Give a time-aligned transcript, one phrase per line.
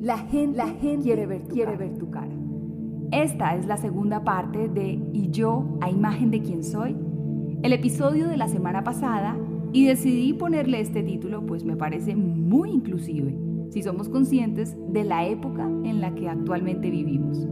[0.00, 2.32] La gente, la gente quiere, ver tu, quiere ver tu cara.
[3.12, 6.96] Esta es la segunda parte de Y yo a imagen de quién soy,
[7.62, 9.36] el episodio de la semana pasada,
[9.74, 13.36] y decidí ponerle este título pues me parece muy inclusive,
[13.68, 17.46] si somos conscientes de la época en la que actualmente vivimos.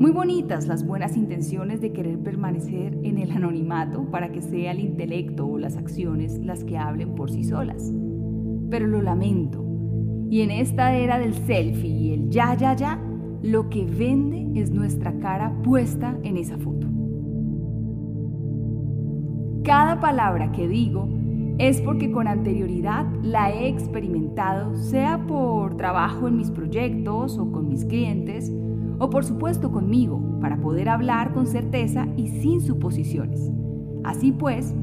[0.00, 4.80] Muy bonitas las buenas intenciones de querer permanecer en el anonimato para que sea el
[4.80, 7.92] intelecto o las acciones las que hablen por sí solas.
[8.70, 9.62] Pero lo lamento,
[10.32, 12.98] y en esta era del selfie y el ya, ya, ya,
[13.42, 16.86] lo que vende es nuestra cara puesta en esa foto.
[19.62, 21.06] Cada palabra que digo
[21.58, 27.68] es porque con anterioridad la he experimentado, sea por trabajo en mis proyectos o con
[27.68, 28.50] mis clientes,
[29.00, 33.52] o por supuesto conmigo, para poder hablar con certeza y sin suposiciones.
[34.02, 34.74] Así pues,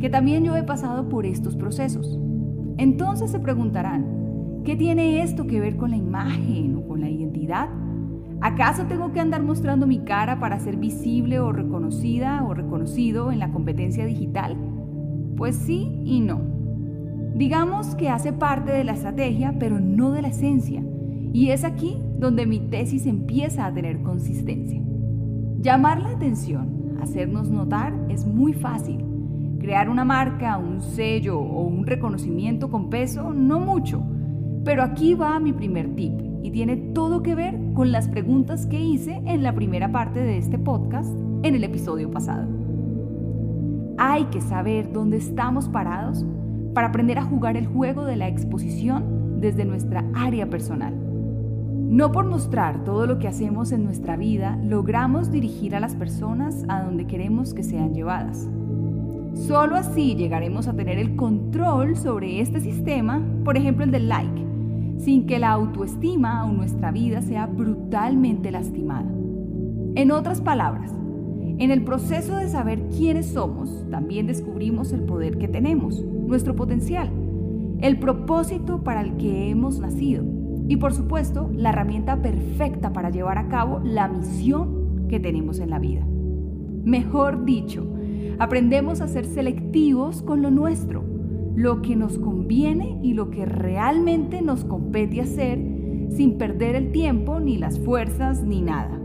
[0.00, 2.18] que también yo he pasado por estos procesos.
[2.78, 4.23] Entonces se preguntarán,
[4.64, 7.68] ¿Qué tiene esto que ver con la imagen o con la identidad?
[8.40, 13.40] ¿Acaso tengo que andar mostrando mi cara para ser visible o reconocida o reconocido en
[13.40, 14.56] la competencia digital?
[15.36, 16.40] Pues sí y no.
[17.34, 20.82] Digamos que hace parte de la estrategia, pero no de la esencia.
[21.34, 24.80] Y es aquí donde mi tesis empieza a tener consistencia.
[25.60, 29.04] Llamar la atención, hacernos notar, es muy fácil.
[29.58, 34.02] Crear una marca, un sello o un reconocimiento con peso, no mucho
[34.64, 36.12] pero aquí va mi primer tip
[36.42, 40.38] y tiene todo que ver con las preguntas que hice en la primera parte de
[40.38, 42.48] este podcast en el episodio pasado.
[43.98, 46.24] Hay que saber dónde estamos parados
[46.74, 50.94] para aprender a jugar el juego de la exposición desde nuestra área personal.
[51.88, 56.64] No por mostrar todo lo que hacemos en nuestra vida logramos dirigir a las personas
[56.68, 58.48] a donde queremos que sean llevadas.
[59.34, 64.44] Solo así llegaremos a tener el control sobre este sistema, por ejemplo el del like,
[64.98, 69.10] sin que la autoestima o nuestra vida sea brutalmente lastimada.
[69.94, 70.92] En otras palabras,
[71.58, 77.10] en el proceso de saber quiénes somos, también descubrimos el poder que tenemos, nuestro potencial,
[77.80, 80.24] el propósito para el que hemos nacido
[80.66, 85.70] y por supuesto la herramienta perfecta para llevar a cabo la misión que tenemos en
[85.70, 86.04] la vida.
[86.84, 87.86] Mejor dicho,
[88.38, 91.13] aprendemos a ser selectivos con lo nuestro
[91.54, 95.58] lo que nos conviene y lo que realmente nos compete hacer
[96.10, 99.00] sin perder el tiempo, ni las fuerzas, ni nada.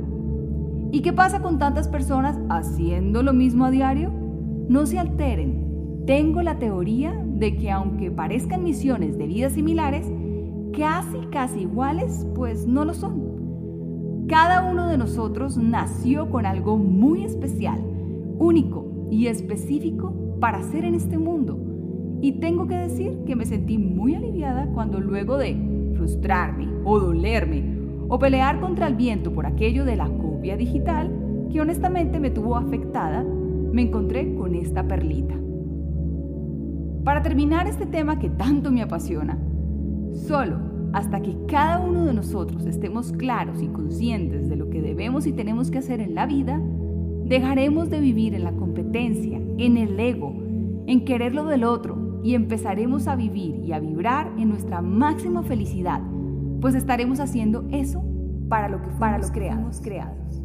[0.92, 4.12] ¿Y qué pasa con tantas personas haciendo lo mismo a diario?
[4.68, 6.04] No se alteren.
[6.06, 10.12] Tengo la teoría de que aunque parezcan misiones de vida similares,
[10.76, 14.26] casi, casi iguales, pues no lo son.
[14.28, 17.80] Cada uno de nosotros nació con algo muy especial,
[18.38, 21.69] único y específico para ser en este mundo
[22.22, 25.56] y tengo que decir que me sentí muy aliviada cuando luego de
[25.96, 31.12] frustrarme o dolerme o pelear contra el viento por aquello de la copia digital,
[31.52, 35.36] que honestamente me tuvo afectada, me encontré con esta perlita.
[37.04, 39.38] Para terminar este tema que tanto me apasiona,
[40.14, 40.58] solo
[40.92, 45.34] hasta que cada uno de nosotros estemos claros y conscientes de lo que debemos y
[45.34, 46.60] tenemos que hacer en la vida,
[47.26, 50.34] dejaremos de vivir en la competencia, en el ego,
[50.88, 55.44] en querer lo del otro, y empezaremos a vivir y a vibrar en nuestra máxima
[55.44, 56.02] felicidad,
[56.62, 58.04] pues estaremos haciendo eso
[58.50, 59.80] para lo que para los creados.
[59.82, 60.39] creados.